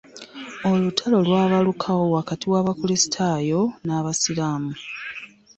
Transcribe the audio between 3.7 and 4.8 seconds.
nabasiraamu.